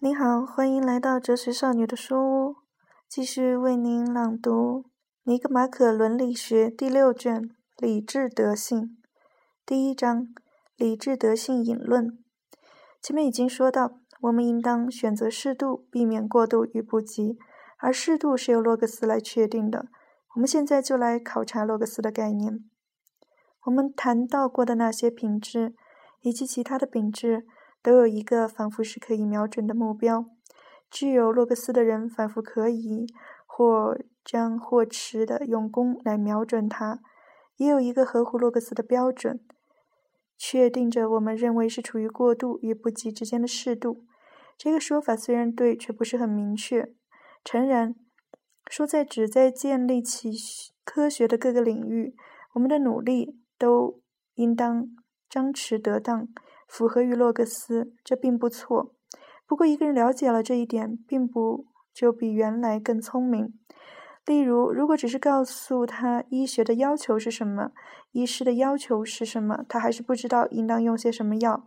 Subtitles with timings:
[0.00, 2.56] 你好，欢迎来到哲学少女的书屋，
[3.08, 4.82] 继续为您朗读
[5.24, 7.42] 《尼格马可伦理学》第六卷
[7.78, 8.80] 《理智德性》
[9.66, 10.22] 第一章
[10.76, 12.06] 《理智德性引论》。
[13.02, 17.36] 前面已经说到，我们应当选择适度，避免过度与不及，
[17.78, 19.86] 而适度是由洛克斯来确定的。
[20.36, 22.60] 我们现在就来考察洛克斯的概念。
[23.64, 25.74] 我们谈到过的那些品质，
[26.20, 27.44] 以及其他的品质。
[27.82, 30.26] 都有一个仿佛是可以瞄准的目标。
[30.90, 33.06] 具有洛克斯的人，仿佛可以
[33.46, 37.00] 或将或迟的用弓来瞄准它。
[37.56, 39.40] 也有一个合乎洛克斯的标准，
[40.36, 44.04] 确定着我们认为是处于过度与不及之间的适度。
[44.56, 46.92] 这个说法虽然对，却不是很明确。
[47.44, 47.94] 诚然，
[48.70, 50.30] 说在旨在建立起
[50.84, 52.14] 科学的各个领域，
[52.54, 54.00] 我们的努力都
[54.34, 54.88] 应当
[55.28, 56.28] 张弛得当。
[56.68, 58.94] 符合于洛格斯，这并不错。
[59.46, 63.54] 不过，一个人了解了这一点，并不就比原来更聪明。
[64.26, 67.70] 例如，如果只是告诉他医学的要求是什么，
[68.12, 71.64] 医师的要求是什么，他还是不知道应当用些什么药。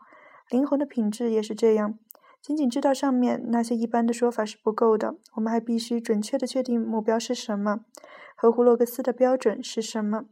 [0.49, 1.97] 灵魂的品质也是这样，
[2.39, 7.79] 仅仅知道上面那些一般的说法是不够的，我们还必须准确的确定目标是什么，
[8.35, 10.25] 合乎洛格斯的标准是什么。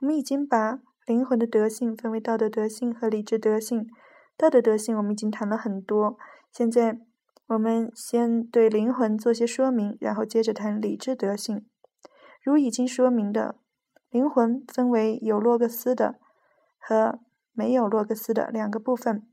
[0.00, 3.88] 我们已经把灵魂的德性分为道德德性和理智德性。
[4.40, 6.16] 道德德性我们已经谈了很多，
[6.50, 6.98] 现在
[7.48, 11.66] 我们先对灵魂做些说明，然后接着谈理智德性。
[12.42, 13.56] 如已经说明的，
[14.08, 16.14] 灵魂分为有洛格斯的
[16.78, 17.18] 和
[17.52, 19.28] 没有洛格斯的两个部分。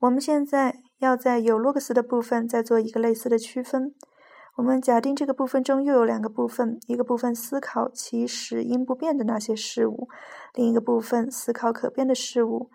[0.00, 3.94] 我们现在要在有洛格斯的部分再做一个类似的区分。
[4.56, 10.06] 我们假定这个部分中又有两个部分，一个部分思考其实因不变的那些事物，
[10.52, 12.70] 另一个部分思考可变的事物。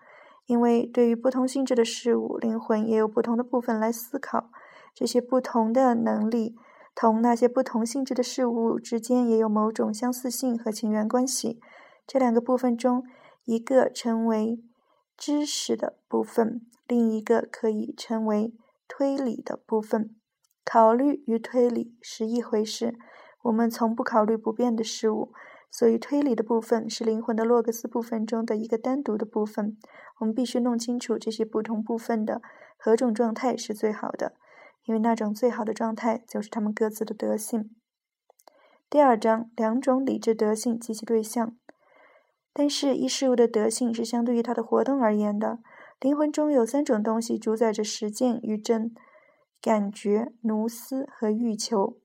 [0.46, 4.50] 因为对于不同性质的事物，灵魂也有不同的部分来思考。
[4.94, 6.56] 这些不同的能力
[6.94, 11.60] 同那些不同性质的事物之间也有某种相似性和情缘关系。
[12.06, 13.04] 这两个部分中，
[13.46, 14.62] 一个称为
[15.18, 18.54] 知识的部分，另一个可以称为
[18.88, 20.16] 推理的部分。
[20.66, 22.96] 考虑与推理是一回事。
[23.44, 25.32] 我们从不考虑不变的事物。
[25.76, 29.76] 所以，推理的部分是灵魂的洛格斯部分中的一个单独的部分。
[30.20, 32.44] 我们必须弄清楚这些不同部分的
[32.78, 34.36] 何种状态是最好的，
[34.86, 37.72] 因为那种最好的状态就是他们各自的德性。
[38.88, 41.58] 第二章，两种理智德性及其对象。
[42.54, 45.58] 但是，一事物的德性是相对于它的活动而言的。
[46.00, 48.94] 灵魂中有三种东西主宰着实践与真：
[49.60, 51.98] 感觉、奴斯和欲求。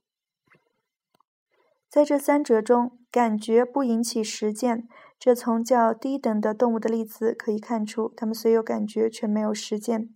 [1.88, 4.87] 在这三者中，感觉不引起实践。
[5.19, 10.10] 这从较低等的动物的例子可以看出，它们虽有感觉，却没有实践。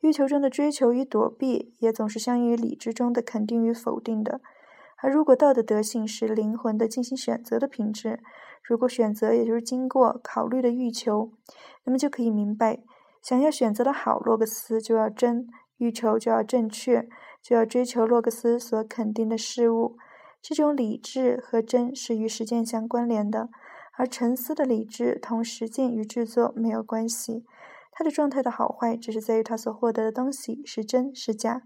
[0.00, 4.40] 欲求中的追求与躲避，也总是相应于理智中的肯定与否定的。
[5.02, 8.20] 而如果道德德性是灵魂的进行选择的品质，
[8.62, 11.32] 如果选择也就是经过考虑的欲求，
[11.84, 12.80] 那么就可以明白，
[13.22, 17.06] 想要选择的好，洛克斯就要真，欲求就要正确，
[17.42, 19.96] 就要追求洛克斯所肯定的事物。
[20.42, 23.50] 这种理智和真是与实践相关联的，
[23.98, 27.44] 而沉思的理智同实践与制作没有关系。
[27.92, 31.60] 它的状态的好坏只是在于它所获得的东西是真是假。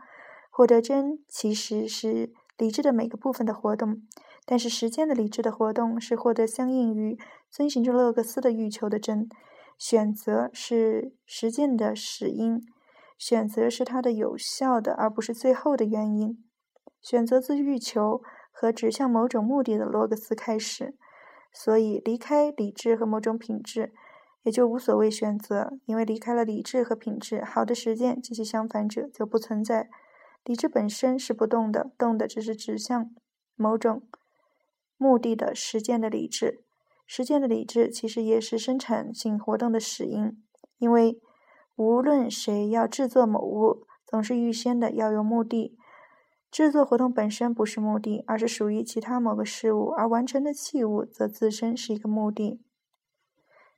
[0.51, 4.03] 获得真其实是理智的每个部分的活动，
[4.45, 7.17] 但是实践的理智的活动是获得相应于
[7.49, 9.29] 遵循着勒格斯的欲求的真。
[9.79, 12.61] 选择是实践的始因，
[13.17, 16.45] 选择是它的有效的而不是最后的原因。
[17.01, 18.21] 选择自欲求。
[18.57, 20.95] 和指向某种目的的洛格斯开始，
[21.53, 23.93] 所以离开理智和某种品质，
[24.45, 29.91] 也就无所谓选择，因为离开了理智和品质，好的实践及其相反者就不存在。
[30.45, 33.11] 理智本身是不动的，动的只是指向
[33.57, 34.03] 某种
[34.97, 36.63] 目的的实践的理智。
[37.07, 40.43] 实践的理智其实也是生产性活动的始因，
[40.79, 41.21] 因为
[41.75, 45.77] 无论谁要制作某物，总是预先的要有目的。
[46.55, 52.61] 制作活动本身不是目的，而是属于其他某个事物，而完成的器物则自身是一个目的。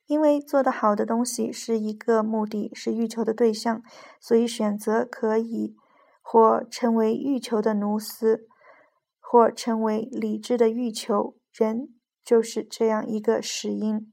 [0.06, 3.82] 因为做得好的东西是一个目的，是欲求的对象，
[4.20, 5.75] 所以选择可以
[6.20, 8.46] 或成为欲求的奴斯，
[9.19, 11.34] 或成为理智的欲求。
[11.55, 14.12] 人就是这样一个始因。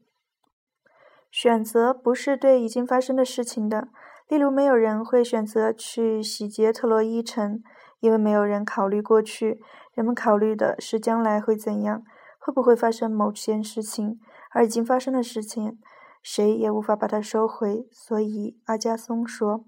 [1.30, 3.90] 选择不是对已经发生的事情的，
[4.30, 7.62] 例如没有人会选择去洗劫特洛伊城。
[8.04, 9.64] 因为没有人考虑过去，
[9.94, 12.04] 人们考虑的是将来会怎样，
[12.38, 14.20] 会不会发生某件事情，
[14.52, 15.80] 而已经发生的事情，
[16.22, 17.88] 谁也无法把它收回。
[17.94, 19.64] 所以阿加松说：“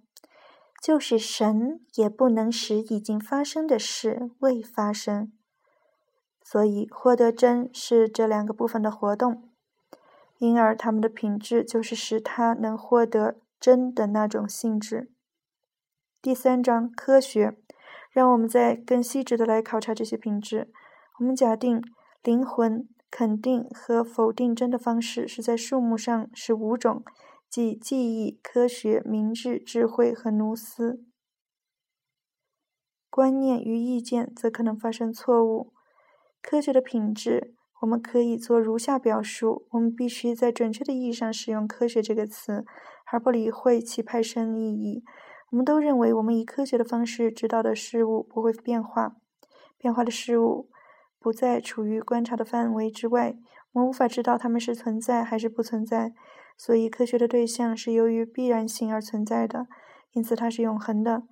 [0.83, 5.31] 就是神也不能使已经发生的事未发生。
[6.43, 9.49] 所以，获得真是这两个部分的活动，
[10.39, 15.09] 因而它们的品质就是使它能获得真的那种性质。
[16.21, 17.57] 第三章科学，
[18.15, 20.71] 让我们再更细致的来考察这些品质。
[21.19, 21.81] 我们假定
[22.23, 27.03] 灵魂肯定和否定真的方式是在数目上是五种，
[27.49, 31.03] 即记忆、科学、明智、智慧和奴斯。
[33.09, 35.73] 观念与意见则可能发生错误。
[36.41, 42.63] 科学的品质，我们可以做如下表述：我们必须在准确的意义上使用“科学”这个词，
[43.11, 45.03] 而不理会其派生意义。
[45.51, 49.15] 我们都认为，我们以科学的方式知道的事物不会变化，
[49.77, 50.69] 变化的事物
[51.19, 53.37] 不再处于观察的范围之外，
[53.73, 56.13] 我们无法知道它们是存在还是不存在。
[56.57, 59.67] 所以，科学的对象是由于必然性而存在的，
[60.13, 61.23] 因此它是永恒的。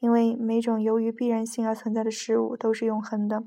[0.00, 3.42] 因为每种由于必然性而存在的事物都是永恒的。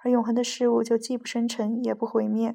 [0.00, 2.54] 而永恒的事物就既不生成也不毁灭。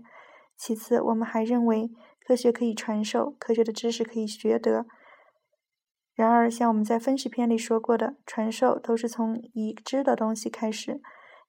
[0.56, 1.90] 其次，我们还认为
[2.24, 4.86] 科学可以传授，科学的知识可以学得。
[6.20, 11.00] 然而，像我们在分析篇里说过的，传授都是从已知的东西开始，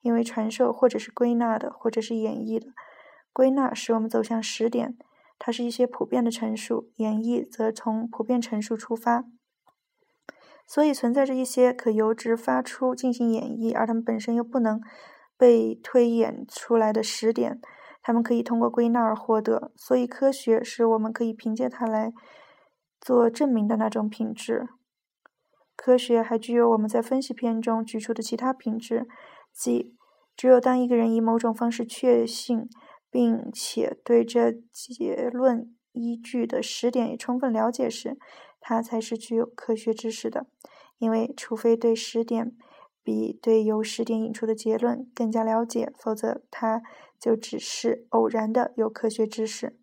[0.01, 2.69] 因为传授或者是归纳的，或者是演绎的。
[3.33, 4.97] 归纳使我们走向实点，
[5.41, 9.25] 它是一些普遍的陈述；演绎则从普遍陈述出发。
[10.65, 14.81] 所以，存在着一些可由之发出进行演绎，而它们本身又不能。
[15.37, 17.63] 被推演出来的实点，
[18.03, 19.73] 他们可以通过归纳而获得。
[19.75, 22.13] 所以，科学是我们可以凭借它来
[23.01, 24.69] 做证明的那种品质。
[25.75, 29.09] 科学还具有我们在分析篇中举出的其他品质，
[29.53, 29.97] 即
[30.37, 32.69] 只有当一个人以某种方式确信，
[33.11, 38.19] 并且对这结论依据的实点也充分了解时，
[38.61, 40.47] 他才是具有科学知识的。
[40.99, 42.55] 因为，除非对实点，
[43.03, 46.83] 比对由实点引出的结论更加了解，否则它
[47.19, 49.79] 就只是偶然的有科学知识。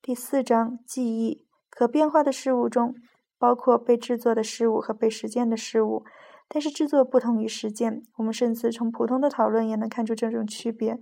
[0.00, 2.94] 第四章记忆可变化的事物中，
[3.38, 6.04] 包括被制作的事物和被实践的事物，
[6.48, 8.02] 但是制作不同于实践。
[8.16, 10.98] 我们甚至从普通的讨论也能看出这种区别。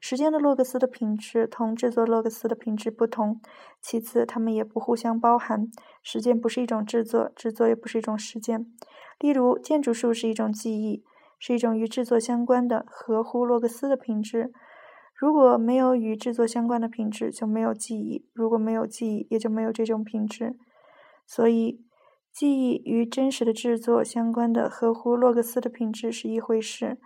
[0.00, 3.40] 实践的洛克斯的品质同制作洛克斯的品质不同。
[3.80, 5.66] 其次，它们也不互相包含。
[6.02, 8.66] 实践不是一种制作，制作也不是一种实践。
[9.18, 11.02] 例如，建筑术是一种技艺，
[11.38, 14.52] 是一种与制作相关的、合乎洛克斯的品质。
[15.16, 20.56] 如果没有与制作相关的品质，就没有记忆；如果没有记忆，也就没有这种品质。
[21.26, 21.80] 所以，
[22.32, 26.98] 记忆与真实的制作相关的、合乎洛克斯的品质是一回事。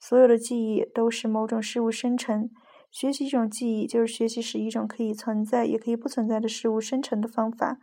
[0.00, 2.50] 所有的记忆都是某种事物生成。
[2.90, 7.78] 学习一种记忆，就是学习使一种可以存在也可以不存在的事物生成的方法。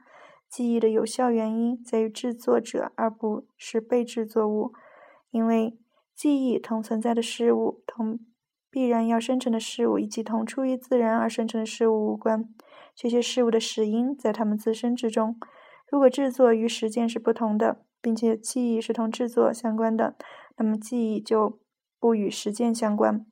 [0.49, 4.73] 记忆的有效原因在于制作者，而不是被制作物。
[5.31, 5.77] 因为
[6.15, 8.19] 记忆同存在的事物、同
[8.73, 12.49] 必然要生成的事物以及同出于自然而生成的事物无关。
[12.95, 15.39] 这些事物的始因在它们自身之中。
[15.87, 20.15] 如果制作与实践是不同的，并且记忆是同制作相关的，
[20.57, 21.59] 那么记忆就
[21.99, 23.27] 不与实践相关。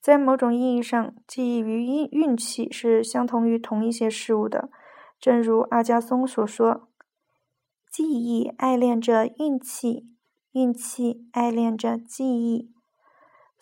[0.00, 4.70] 在某种意义上，记忆与运运气是相同于同一些事物的。
[5.20, 6.88] 正如阿加松所说
[7.92, 10.08] ：“记忆爱恋着运气，
[10.52, 12.72] 运气爱恋着记忆。”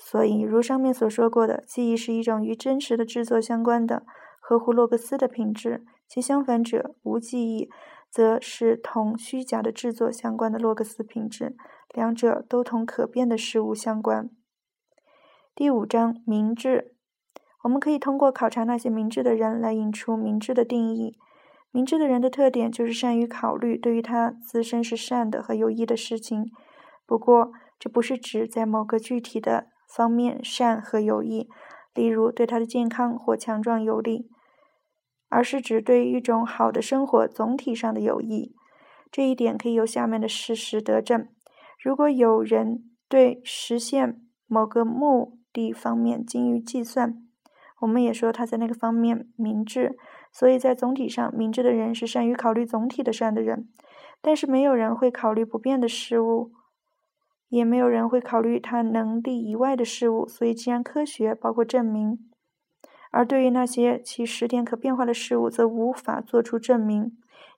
[0.05, 4.05] 所以，如上面所说过的，记忆是一种与真实的制作相关的、
[4.41, 7.71] 合乎洛克斯的品质；其相反者，无记忆，
[8.11, 11.57] 则是同虚假的制作相关的洛克斯品质。
[11.95, 14.31] 两者都同可变的事物相关。
[15.55, 16.95] 第五章明智，
[17.63, 21.17] 我们可以通过考察那些明智的人来引出明智的定义。
[21.71, 26.51] 明智的人的特点就是善于考虑对于他自身是善的和有益的事情。
[27.07, 31.49] 不过，这不是指在某个具体的方面善和有益，
[31.95, 34.31] 例如对他的健康或强壮有利，
[35.29, 38.55] 而是指对一种好的生活总体上的有益。
[39.11, 41.29] 这一点可以由下面的事实得证：
[41.79, 47.23] 如果有人对实现某个目的方面精于计算，
[47.81, 49.99] 我们也说他在那个方面明智。
[50.33, 53.69] 所以在总体上，明智的人是善于考虑总体的善的人，
[54.23, 56.53] 但是没有人会考虑不变的事物，
[57.57, 60.27] 也没有人会考虑他能力以外的事物。
[60.27, 62.19] 所以，既然科学包括证明，
[63.11, 67.13] 而对于那些其实点可变化的事物，则无法做出证明，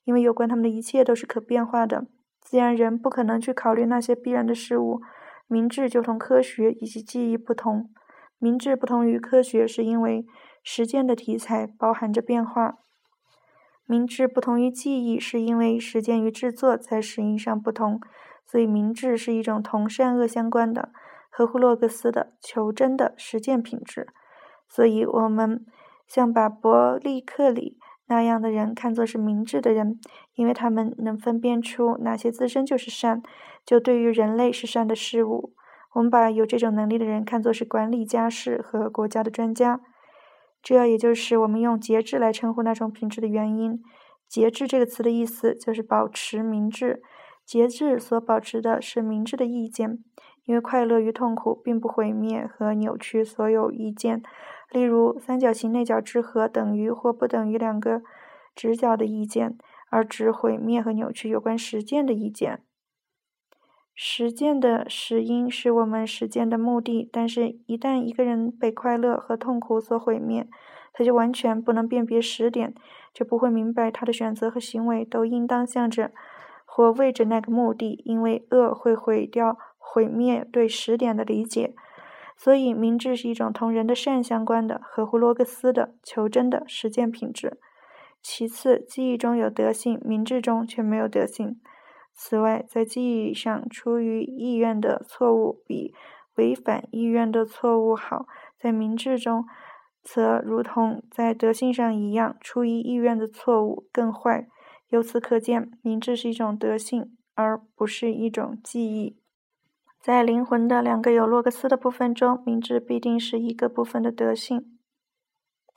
[0.04, 2.06] 因为有关他们的一切都是可变化的。
[2.40, 5.00] 自然人不可能去考虑那些必然的事物。
[5.46, 7.90] 明智就同科学以及记忆不同，
[8.38, 10.26] 明智不同于科学，是因为。
[10.66, 12.78] 实践的题材包含着变化。
[13.84, 18.00] 明智不同于记忆，是因为实践与制作在实因上不同，
[18.54, 20.90] 所以明智是一种同善恶相关的、
[21.28, 24.06] 合乎洛克斯的、求真的实践品质。
[24.68, 25.66] 所以，我们
[26.06, 29.98] 像把伯利克里那样的人看作是明智的人，
[30.36, 33.24] 因为他们能分辨出哪些自身就是善，
[33.66, 35.52] 就对于人类是善的事物。
[35.94, 39.80] 我们把有这种能力的人看作是管理家事和国家的专家。
[40.62, 43.82] 这也就是我们用节制来称呼那种品质的原因。
[44.28, 47.02] 节制这个词的意思就是保持明智。
[47.44, 50.02] 节制所保持的是明智的意见，
[50.44, 54.22] 因为快乐与痛苦并不毁灭和扭曲所有意见。
[54.70, 58.02] 例如，三角形内角之和等于或不等于两个
[58.54, 59.56] 直角的意见，
[59.90, 62.62] 而只毁灭和扭曲有关实践的意见。
[63.94, 70.48] 实践的实因是我们实践的目的，但是，一旦一个人被快乐和痛苦所毁灭，
[70.92, 72.74] 他就完全不能辨别实点，
[73.12, 76.10] 就不会明白他的选择和行为都应当向着
[76.76, 81.72] 或为着那个目的，因为恶会毁掉、毁灭对实点的理解。
[82.36, 87.60] 所以，明智是一种同人的善相关的、合乎罗格斯的、求真的实践品质。
[88.20, 91.60] 其次，记忆中有德性，明智中却没有德性。
[92.12, 95.94] 此外，在记忆上出于意愿的错误比
[96.34, 98.26] 违反意愿的错误好；
[98.58, 99.44] 在明智中，
[100.02, 104.48] 则如同在德性上一样，出于意愿的错误更坏。
[104.88, 109.18] 由此可见，明智是一种德性，而不是一种记忆。
[110.00, 114.78] 在灵魂的两个有洛格斯的部分中，明智必定是一个部分的德性，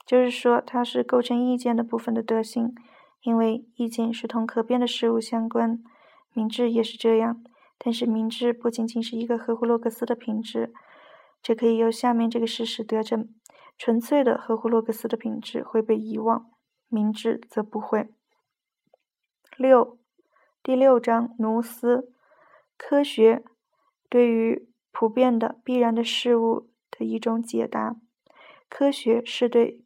[0.06, 2.74] 就是说，它是构成意见的部分的德性，
[3.22, 5.82] 因为意见是同可变的事物相关。
[6.34, 7.42] 明智也是这样，
[7.78, 10.72] 但是明智不仅仅是一个合乎洛格斯的品质，
[11.42, 13.28] 这可以由下面这个事实得证：
[13.78, 16.50] 纯粹的合乎洛格斯的品质会被遗忘，
[16.88, 18.10] 明智则不会。
[19.58, 19.98] 六，
[20.62, 22.12] 第六章奴斯，
[22.76, 23.42] 科学
[24.08, 27.96] 对于普遍的必然的事物的一种解答。
[28.68, 29.82] 科学是对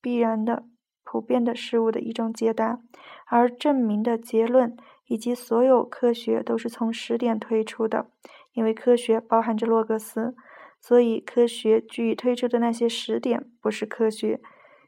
[0.00, 0.64] 必然的
[1.04, 2.80] 普遍的事物的一种解答，
[3.26, 4.76] 而证明的结论。
[5.06, 8.10] 以及所有科学都是从实点推出的，
[8.54, 10.34] 因为科学包含着洛格斯，
[10.80, 14.40] 所以科学据以推出的那些实点不是科学、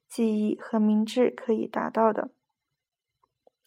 [0.09, 2.31] 记忆和明智可以达到的。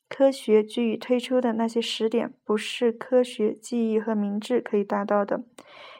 [0.09, 5.43] 科学据以推出的那些实点不是科学、记忆和明智可以达到的，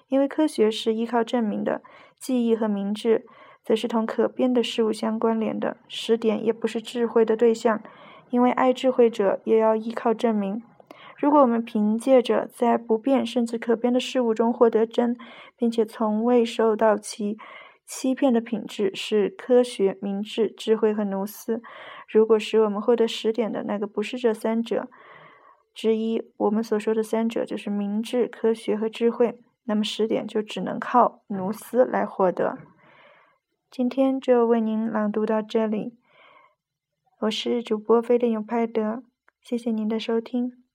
[0.08, 1.82] 因为科学是依靠证明的，
[2.18, 3.26] 记忆和明智
[3.64, 7.82] 则是同可变的事物相关联的，实点也不是智慧的对象。
[8.30, 10.62] 因为爱智慧者也要依靠证明。
[11.16, 15.18] 如果我们凭借着在不变甚至可变的事物中获得真，
[15.58, 17.38] 并且从未受到其
[17.88, 21.62] 欺骗的品质是科学、明智、智慧和奴斯。
[22.08, 24.89] 如果使我们获得十点的那个不是这三者
[25.74, 32.58] 之一，我们所说的三者就是明智、科学和智慧，那么十点就只能靠奴斯来获得。
[33.72, 35.98] 今天就为您朗读到这里。
[37.22, 39.03] 我是主播飞利永派德，
[39.41, 40.67] 谢谢您的收听。